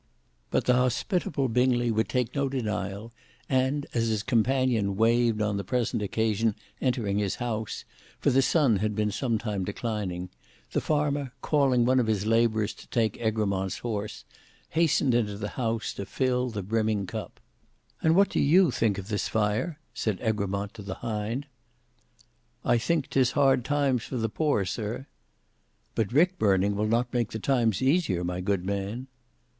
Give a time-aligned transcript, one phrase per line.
[0.49, 3.13] But the hospitable Bingley would take no denial,
[3.47, 7.85] and as his companion waived on the present occasion entering his house,
[8.19, 10.29] for the sun had been some time declining,
[10.71, 14.25] the farmer, calling one of his labourers to take Egremont's horse,
[14.69, 17.39] hastened into the house to fill the brimming cup.
[18.01, 21.45] "And what do you think of this fire?" said Egremont to the hind.
[22.65, 25.05] "I think 'tis hard times for the poor, sir."
[25.93, 29.05] "But rick burning will not make the times easier, my good man."